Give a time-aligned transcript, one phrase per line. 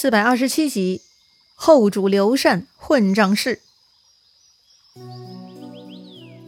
[0.00, 1.02] 四百二十七集，
[1.54, 3.60] 后主刘禅混账事。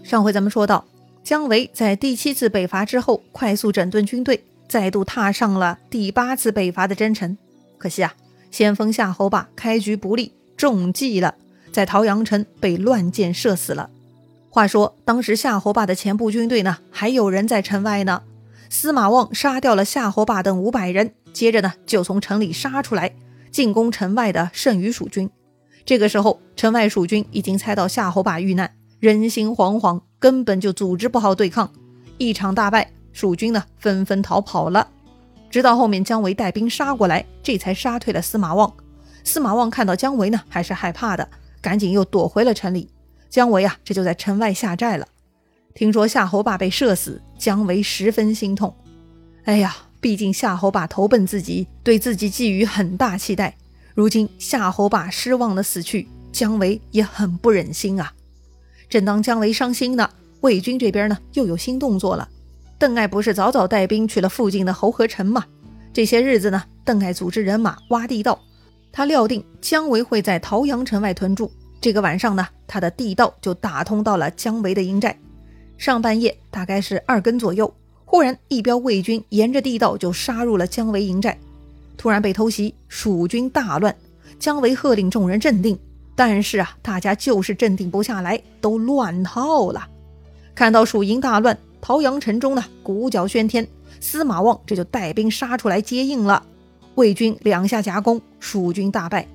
[0.03, 0.87] 上回咱们说到，
[1.23, 7.37] 姜维在第七次北伐之后，快速整顿军队，再度踏上了第八次北伐的征程。
[7.77, 8.15] 可惜啊，
[8.51, 11.35] 先锋夏侯霸开局不利，中计了，
[11.71, 13.91] 在桃阳城被乱箭射死了。
[14.49, 18.23] 话说当时夏侯霸的前部军队呢，还有人在城外呢。
[18.71, 23.15] 司马望杀掉了夏侯霸等五百人，接着呢，就从城里杀出来。
[23.53, 25.31] 进攻城外的剩余蜀军，
[25.85, 31.71] 这个时候城外蜀军已经猜到夏侯霸遇难，人心惶惶，根本就组织不好对抗，
[32.17, 34.89] 一场大败，蜀军呢纷纷逃跑了。
[35.51, 38.73] 直到后面姜维带兵杀过来，这才杀退了司马望。
[39.23, 41.29] 司马望看到姜维呢，还是害怕的，
[41.61, 42.89] 赶紧又躲回了城里。
[43.29, 45.07] 姜维啊，这就在城外下寨了。
[45.75, 48.75] 听说夏侯霸被射死，姜维十分心痛。
[49.45, 49.77] 哎呀！
[50.03, 53.57] 毕竟夏侯霸投奔自己，对自己寄予很大期待。
[53.95, 58.13] 如今夏侯霸失望的死去，姜维也很不忍心啊。
[58.89, 62.29] 正当姜维伤心呢，魏军这边呢又有新动作了。
[62.81, 65.45] 邓艾不是早早带兵去了附近的侯河城吗？
[65.93, 68.41] 这些日子呢，邓艾组织人马挖地道，
[68.91, 71.49] 他料定姜维会在桃阳城外屯驻。
[71.81, 75.17] 这个晚上呢，他的地道就打通到了姜维的营寨。
[75.79, 77.73] 上半夜大概是二更左右。
[78.13, 81.39] 忽然，一彪魏军沿着地道就杀入了姜维营寨，
[81.97, 83.97] 突然被偷袭，蜀军大乱。
[84.39, 85.79] 姜维喝令众人镇定，
[86.15, 89.89] 但是啊，大家就是镇定不下来，都乱套了。
[90.55, 93.67] 看到蜀营大乱，桃阳城中呢鼓角喧天，
[93.99, 96.45] 司马望这就带兵杀出来接应了。
[96.97, 99.27] 魏军两下夹攻，蜀军大败。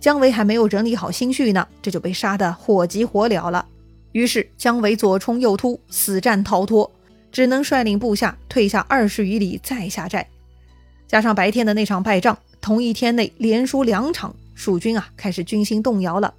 [0.00, 3.64] 姜维还没有整理好心绪呢，这就被杀得火急火燎了。
[4.10, 6.90] 于是姜维左冲右突，死战逃脱。
[7.30, 10.28] 只能率领部下退下二十余里再下寨，
[11.06, 16.34] 加上白天的那场败仗，同一天内连输两场，蜀军啊开始军心动摇了。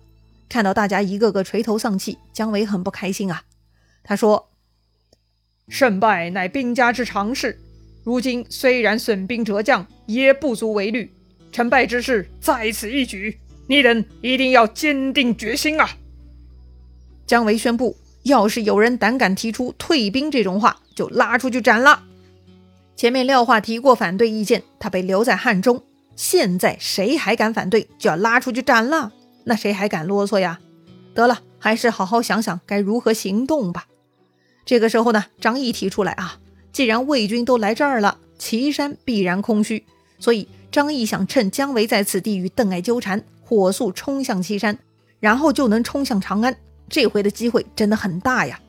[0.49, 3.43] 看到大家一个个垂头丧气，姜维很不开心啊。
[4.03, 4.49] 他说
[5.69, 7.59] ：“胜败乃兵家之常事，
[8.03, 11.11] 如今虽然损兵折将，也不足为虑。
[11.51, 15.87] 成败之势在此一举，你等一定要坚定决心啊！”
[17.27, 17.95] 姜维宣布。
[18.23, 22.03] 要是有人胆敢提出退兵这种话，就拉出去斩了。
[22.95, 25.83] 前面廖化提过反对意见，他被留在汉中。
[26.15, 29.13] 现在谁还敢反对，就要拉出去斩了。
[29.45, 30.59] 那谁还敢啰嗦呀？
[31.13, 33.87] 得了，还是好好想想该如何行动吧。
[34.65, 36.39] 这个时候呢，张毅提出来啊，
[36.73, 39.85] 既然魏军都来这儿了，岐山必然空虚，
[40.19, 44.77] 所以张毅想趁姜维在此地与邓艾纠缠，火速冲向岐山，
[45.21, 46.55] 然后就能冲向长安。
[46.89, 48.59] 这回的机会真的很大呀！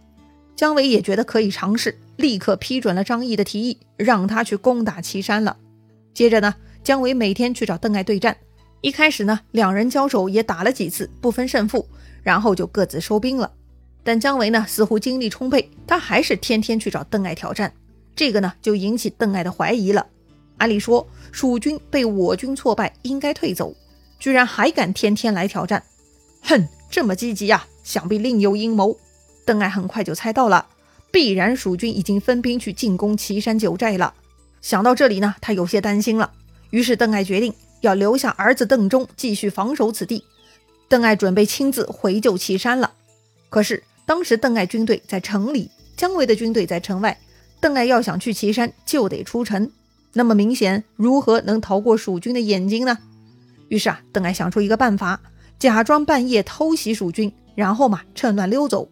[0.54, 5.56] 姜维也觉得可以尝试，立刻批准了张毅的提议，让他去攻打岐山了。
[6.12, 6.54] 接着呢，
[6.84, 8.36] 姜维每天去找邓艾对战。
[8.82, 11.88] 一开始呢，两人交手也打了几次，不分胜负，
[12.22, 13.50] 然后就各自收兵了。
[14.02, 17.72] 但姜维呢，似乎精力充沛，他还是天天去找邓艾挑战。
[18.14, 20.06] 这个呢，就引起邓艾的怀疑了。
[20.58, 23.74] 按理说，蜀军被我军挫败，应该退走，
[24.18, 25.82] 居然还敢天天来挑战，
[26.42, 27.66] 哼，这么积极呀！
[27.82, 28.96] 想必另有阴谋。
[29.44, 30.66] 邓艾很快就猜到了，
[31.10, 34.14] 必然蜀军已经分兵去进攻岐山九寨了。
[34.60, 36.30] 想到这里呢，他有些担心了。
[36.70, 40.24] 于是邓艾决定要留下儿子邓忠继续防守此地。
[40.88, 42.92] 邓艾准备亲自回救岐山了。
[43.48, 47.18] 可是当时邓艾军队在城里，姜维的军队在城外。
[47.60, 49.70] 邓艾要想去岐山，就得出城。
[50.12, 52.98] 那么明显，如何能逃过蜀军的眼睛呢？
[53.68, 55.20] 于是啊，邓艾想出一个办法，
[55.58, 57.32] 假装半夜偷袭蜀军。
[57.54, 58.88] 然后嘛，趁乱溜走。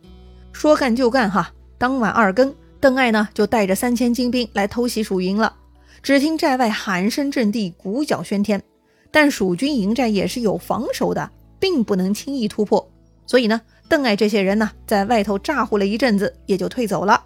[0.53, 1.53] 说干就干哈！
[1.79, 5.55] 当晚二更，邓艾呢就带着三千精兵来偷袭蜀营了。
[6.03, 8.63] 只听寨外喊声震地，鼓角喧天。
[9.11, 12.91] 但蜀军营寨也是有防守的，并不能轻易突破。
[13.27, 17.25] 所以呢，邓艾这些人呢，在外头咋呼了一阵子，也就退走了。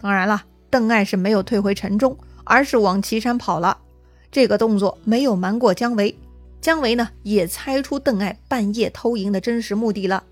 [0.00, 3.78] 当然了，邓艾是没有退回城中，而是往岐山跑了。
[4.30, 6.16] 这个动作没有瞒过姜维，
[6.60, 10.22] 姜维呢也猜出邓艾半夜偷营的真实目的了。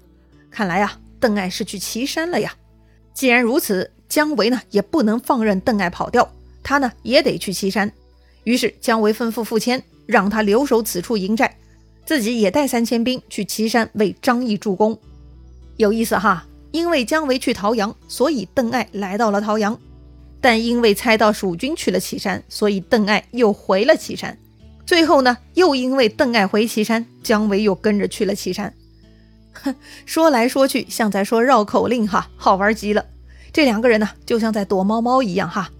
[0.57, 2.55] 看来呀，邓艾是去岐山了呀。
[3.13, 6.33] 既然如此，姜维呢也不能放任邓艾跑掉，
[6.63, 7.93] 他呢也得去岐山。
[8.45, 11.59] 于是姜维吩咐傅谦，让他留守此处营寨，
[12.07, 14.99] 自己也带三千兵去岐山为张毅助攻。
[15.77, 19.75] 有意思哈，因为姜维去桃阳，所以邓艾来到了桃阳；
[20.41, 24.35] 但因为猜到蜀军去了岐山，所以邓艾又回了岐山。
[24.87, 28.73] 最后呢，又因为邓艾回岐山，姜维又跟着去了岐山。
[29.63, 29.75] 哼，
[30.07, 33.07] 说来说去像在说绕口令哈，好玩极了。
[33.53, 35.71] 这两个人呢，就像在躲猫猫一样哈。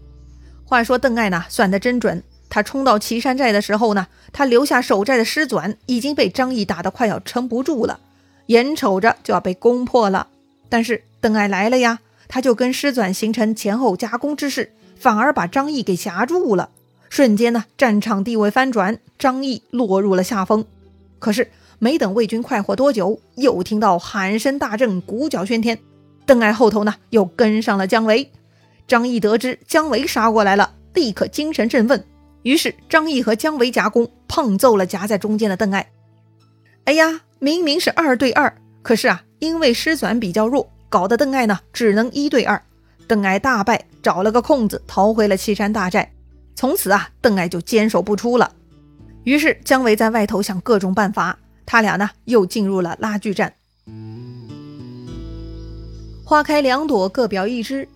[0.65, 8.01] 话说邓艾呢，算得真准，他冲到岐山寨的时候呢，他留下守寨的师纂已经被张毅打得快要撑不住了，
[8.47, 10.29] 眼瞅着就要被攻破了。
[10.69, 16.71] 但是邓艾来了呀，他就跟师纂形成前后夹攻之势，反而把张毅给夹住了。
[17.09, 20.65] 瞬间呢，战场地位翻转，张毅落入了下风。
[21.21, 25.79] 可是没等魏军快活多久，又听到喊声大震，鼓角喧天。
[26.25, 28.31] 邓艾后头呢，又跟上了姜维。
[28.89, 32.05] 张毅得知姜维杀过来了，立刻精神振奋。
[32.43, 35.87] 于是张毅和姜维夹攻，碰揍了夹在中间的邓艾。
[36.85, 42.63] 哎呀，明明是二对二，可是啊，因为师纂比较弱，搞得邓艾呢只能一对二。
[43.09, 46.11] 邓艾大败，找了个空子逃回了岐山大寨。
[46.55, 48.51] 从此啊，邓艾就坚守不出了。
[49.25, 53.53] 于是姜维在外头想各种办法，他俩呢又进入了拉锯战。
[56.25, 57.89] 花开两朵，各表一枝。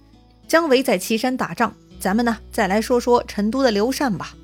[0.46, 4.34] 姜维在岐山打仗，咱们呢再来说说成都的刘禅吧。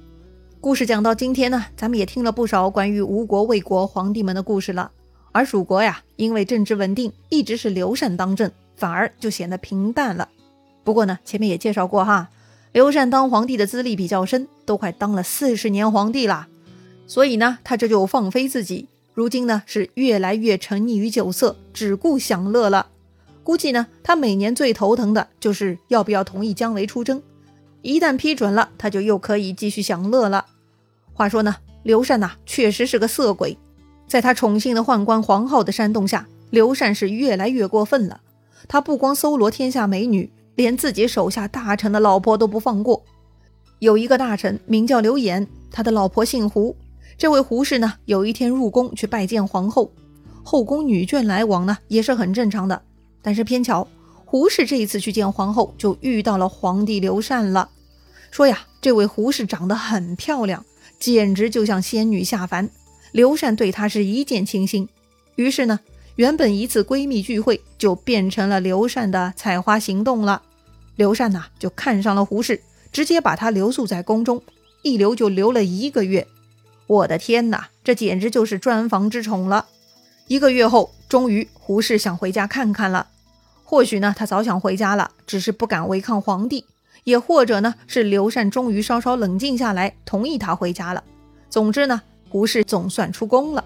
[0.61, 4.90] 故事讲到今天呢，咱们也听了不少关于吴国、魏国皇帝们的故事了。
[5.32, 10.28] 而蜀国呀，因为政治稳定，一直是刘禅当政，反而就显得平淡了。
[10.82, 12.31] 不过呢，前面也介绍过哈，
[12.73, 16.49] 刘禅当皇帝的资历比较深，都快当了四十年皇帝了，
[17.06, 22.88] 所以呢，他这就放飞自己，如今呢是越来越沉溺于酒色，只顾享乐了。
[23.42, 27.22] 估计呢，他每年最头疼的就是要不要同意姜维出征。
[27.80, 30.44] 一旦批准了，他就又可以继续享乐了。
[31.14, 33.56] 话说呢，刘禅呐，确实是个色鬼。
[34.06, 38.20] 在他宠幸的宦官黄皓的煽动下，刘禅是越来越过分了。
[38.68, 43.02] 他不光搜罗天下美女，连自己手下大臣的老婆都不放过。
[43.78, 46.76] 有一个大臣名叫刘演，他的老婆姓胡。
[47.18, 49.90] 这位胡氏呢，有一天入宫去拜见皇后，
[50.42, 52.82] 后宫女眷来往呢，也是很正常的。
[53.22, 53.88] 但是偏巧，
[54.26, 57.70] 胡氏这一次去见皇后，就遇到了皇帝刘禅了。
[58.30, 60.62] 说呀，这位胡氏长得很漂亮，
[60.98, 62.68] 简直就像仙女下凡。
[63.12, 64.86] 刘禅对她是一见倾心，
[65.36, 65.80] 于是呢，
[66.16, 70.42] 原本一次闺蜜聚会就变成了刘禅的采花行动了。
[70.96, 72.60] 刘禅呐，就看上了胡氏，
[72.92, 74.42] 直接把她留宿在宫中，
[74.82, 76.26] 一留就留了一个月。
[76.87, 79.67] 我的天哪，这简直就是专房之宠了。
[80.29, 83.09] 一个月后，终于胡氏想回家看看了。
[83.65, 86.65] 或许呢，他早想回家了，只是不敢违抗皇帝；
[87.05, 91.03] 也或者呢，是刘禅终于稍稍冷静下来，同意他回家了。
[91.50, 93.65] 总之呢，胡氏总算出宫了。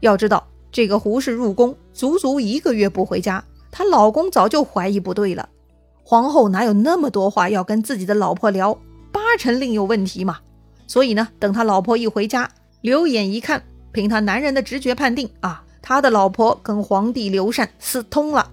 [0.00, 5.48] 要知道，这个胡氏入宫足足一个月不回家，她老公早就怀疑不对了。
[6.02, 8.76] 皇后哪有那么多话要跟自己的老婆聊？
[9.12, 10.38] 八成另有问题嘛。
[10.90, 12.50] 所以呢，等他老婆一回家，
[12.80, 18.50] 刘演一看，凭他男人的直觉判定啊，他的老婆跟皇帝刘禅私通了。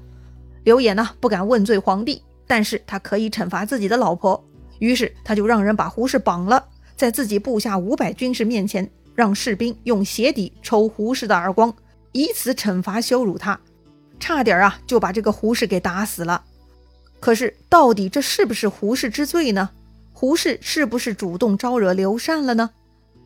[0.63, 4.48] 刘演呢不敢问罪皇帝，但是他可以惩罚自己的老婆，
[4.78, 6.63] 于是他就让人把胡适绑了，
[6.95, 11.74] 在自己部下五百军士面前，让士兵用鞋底抽胡适的耳光，
[12.12, 13.60] 以此惩罚羞辱他，
[14.19, 16.44] 差点啊就把这个胡适给打死了。
[17.19, 19.72] 可是到底这是不是胡适之罪呢？
[20.19, 22.72] 胡适是不是主动招惹刘禅了呢？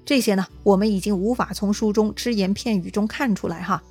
[0.04, 3.82] 这些呢我们已经无法从书中只言片语中看出来哈，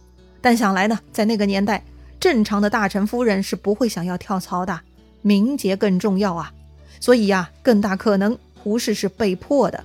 [0.42, 1.82] 但想来呢，在那个年代。
[2.20, 4.78] 正常的大臣夫人是不会想要跳槽的，
[5.22, 6.52] 名节更重要啊！
[7.00, 9.82] 所以呀，更大可能胡适是被迫的。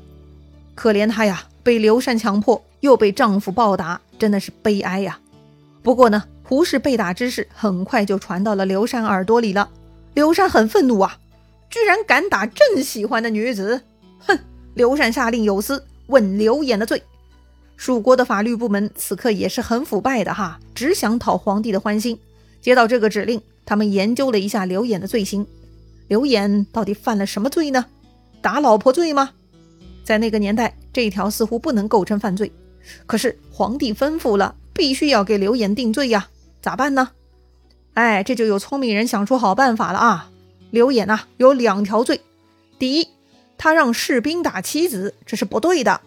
[0.75, 5.17] 可怜他呀，被刘禅强迫，又被丈夫暴打，真的是悲哀呀。
[5.81, 9.69] 不过呢，胡适被打之事很快就传到了刘禅耳朵里了。
[10.13, 11.17] 刘禅很愤怒啊，
[11.75, 13.81] 居然敢打朕喜欢的女子！
[14.19, 14.39] 哼！
[14.75, 17.03] 刘禅下令有司问刘演的罪。
[17.75, 22.17] 蜀国的法律部门此刻也是很腐败的哈，只想讨皇帝的欢心。
[22.61, 25.45] 接到这个指令，他们研究了一下刘演的罪行。
[26.07, 27.85] 刘演到底犯了什么罪呢？
[28.41, 29.31] 打老婆罪吗？
[30.05, 32.49] 在那个年代，这条似乎不能构成犯罪。
[33.05, 36.29] 可是皇帝吩咐了，必须要给刘演定罪呀，
[36.61, 37.09] 咋办呢？
[37.95, 40.31] 哎，这就有聪明人想出好办法了啊！
[40.71, 42.21] 刘演呐，有两条罪：
[42.77, 43.07] 第一，
[43.57, 46.01] 他让士兵打妻子，这是不对的。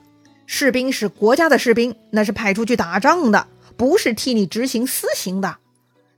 [0.47, 3.47] 士兵是国家的士兵，那是派出去打仗的，
[3.77, 5.57] 不是替你执行私刑的。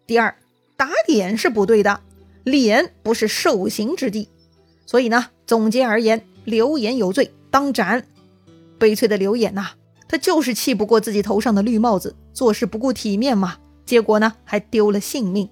[0.07, 0.37] 第二，
[0.77, 2.01] 打脸是不对的，
[2.45, 4.29] 脸不是受刑之地。
[4.87, 8.07] 所以呢，总结而言，刘演有罪，当斩。
[8.79, 9.71] 悲催的刘演呐，
[10.09, 15.49] 他就是气不过自己头上的绿帽子，做事不顾体面嘛，结果呢，还丢了性命。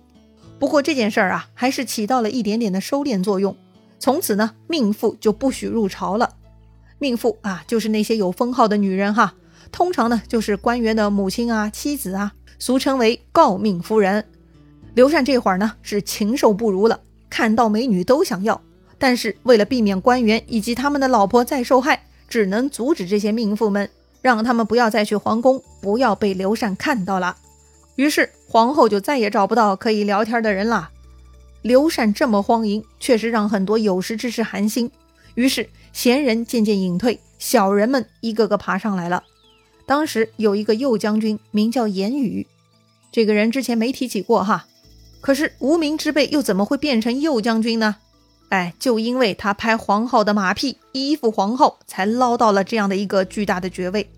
[0.59, 3.57] 不过这件事儿啊，还是起到了一点点的收敛作用。
[3.99, 6.35] 从此呢，命妇就不许入朝了。
[6.99, 9.35] 命妇啊，就是那些有封号的女人哈，
[9.71, 14.25] 通常呢就是官员的母亲啊、妻子啊，俗称为诰命夫人。
[14.95, 17.00] 刘禅这会儿呢是禽兽不如了，
[17.31, 18.61] 看到美女都想要，
[18.99, 23.88] 但是为了避免官员以及他们的老婆再受害，只能阻止这些命妇们，
[24.23, 27.37] 让他们不要再去皇宫，不要被刘禅看到了。
[27.99, 30.90] 于是皇后就再也找不到可以聊天的人了。
[31.62, 34.88] 刘禅这么荒淫，确实让很多有识之士寒心。
[35.35, 39.25] 于是贤人渐渐隐退，小人们一个个爬上来了。
[39.85, 42.47] 当时有一个右将军，名叫严羽，
[43.11, 44.67] 这个人之前没提起过哈。
[45.21, 47.97] 可是无名之辈又怎么会变成右将军呢？
[48.50, 54.09] 哎，就因为他拍皇后的马屁，依附皇后，才捞到了这样的一个巨大的爵位。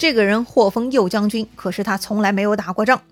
[0.00, 3.02] 这个人获封右将军，可是他从来没有打过仗。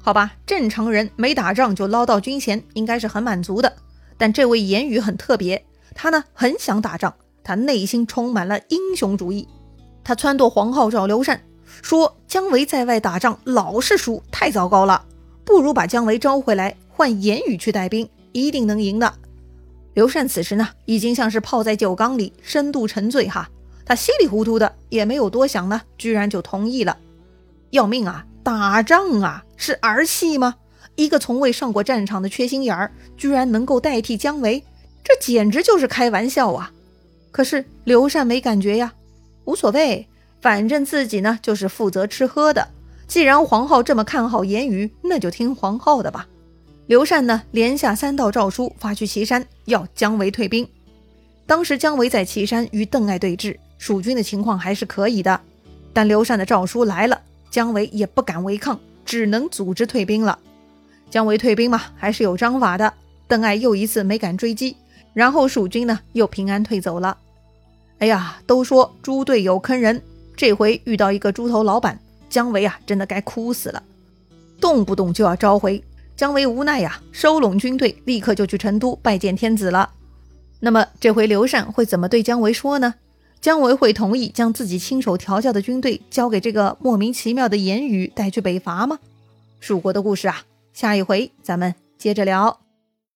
[0.00, 3.74] 好吧，正常人没打仗就捞到军衔，应该是很满足的。
[4.16, 9.48] 但这位言语很特别，他呢很想打仗，他内心充满了英雄主义。
[10.04, 11.42] 他撺掇皇后找刘禅，
[11.82, 15.04] 说姜维在外打仗老是输，太糟糕了，
[15.44, 19.12] 不如把姜维招回来，换言语去带兵，一定能赢的。
[19.94, 23.50] 刘禅此时呢，已经像是泡在酒缸里，深度沉醉哈。
[23.84, 26.96] 他稀里糊涂的也没有多想呢，居然就同意了。
[27.70, 28.24] 要命啊！
[28.42, 30.56] 打仗啊，是儿戏吗？
[30.96, 34.62] 一个从未上过战场的缺心眼儿，居然能够代替姜维，
[35.02, 36.70] 这简直就是开玩笑啊！
[37.30, 38.92] 可是刘禅没感觉呀，
[39.44, 40.06] 无所谓，
[40.40, 42.68] 反正自己呢就是负责吃喝的。
[43.08, 46.28] 既然皇后这么看好言语，那就听皇后的吧。
[46.86, 50.68] 刘禅呢，连下三道诏书，发去岐山，要姜维退兵。
[51.46, 53.56] 当时姜维在岐山与邓艾对峙。
[53.84, 55.38] 蜀军的情况还是可以的，
[55.92, 60.38] 但刘禅的诏书来了，姜维也不敢违抗，只能组织退兵了。
[61.10, 62.90] 姜维退兵嘛，还是有章法的。
[63.28, 64.74] 邓艾又一次没敢追击，
[65.12, 67.18] 然后蜀军呢又平安退走了。
[67.98, 70.00] 哎呀，都说猪队友坑人，
[70.34, 72.00] 这回遇到一个猪头老板，
[72.30, 73.82] 姜维啊，真的该哭死了，
[74.58, 75.84] 动不动就要召回。
[76.16, 79.90] 姜维无奈呀，收拢军队，立刻就去成都拜见天子了。
[80.60, 82.94] 那么这回刘禅会怎么对姜维说呢？
[83.44, 88.98] 姜维会同意将自己亲手调教的军队交给这个莫名其妙的言语带去北伐吗？
[89.60, 92.63] 蜀国的故事啊，下一回咱们接着聊。